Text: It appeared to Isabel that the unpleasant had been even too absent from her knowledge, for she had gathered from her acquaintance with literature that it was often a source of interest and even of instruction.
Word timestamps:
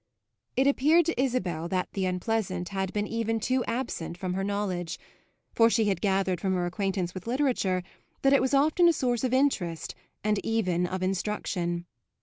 It 0.57 0.65
appeared 0.65 1.05
to 1.05 1.21
Isabel 1.21 1.67
that 1.67 1.89
the 1.93 2.07
unpleasant 2.07 2.69
had 2.69 2.91
been 2.91 3.05
even 3.05 3.39
too 3.39 3.63
absent 3.65 4.17
from 4.17 4.33
her 4.33 4.43
knowledge, 4.43 4.97
for 5.53 5.69
she 5.69 5.85
had 5.85 6.01
gathered 6.01 6.41
from 6.41 6.55
her 6.55 6.65
acquaintance 6.65 7.13
with 7.13 7.27
literature 7.27 7.83
that 8.23 8.33
it 8.33 8.41
was 8.41 8.55
often 8.55 8.87
a 8.87 8.93
source 8.93 9.23
of 9.23 9.31
interest 9.31 9.93
and 10.23 10.43
even 10.43 10.87
of 10.87 11.03
instruction. 11.03 11.85